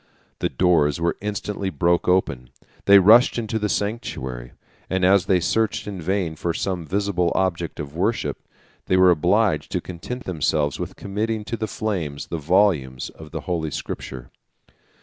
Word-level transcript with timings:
The 0.39 0.49
doors 0.49 0.99
were 0.99 1.15
instantly 1.21 1.69
broke 1.69 2.07
open; 2.07 2.49
they 2.85 2.97
rushed 2.97 3.37
into 3.37 3.59
the 3.59 3.69
sanctuary; 3.69 4.53
and 4.89 5.05
as 5.05 5.27
they 5.27 5.39
searched 5.39 5.85
in 5.85 6.01
vain 6.01 6.35
for 6.35 6.55
some 6.55 6.87
visible 6.87 7.31
object 7.35 7.79
of 7.79 7.95
worship, 7.95 8.37
they 8.87 8.97
were 8.97 9.11
obliged 9.11 9.71
to 9.73 9.79
content 9.79 10.23
themselves 10.23 10.79
with 10.79 10.95
committing 10.95 11.43
to 11.45 11.55
the 11.55 11.67
flames 11.67 12.25
the 12.29 12.39
volumes 12.39 13.11
of 13.11 13.29
the 13.29 13.41
holy 13.41 13.69
Scripture. 13.69 14.31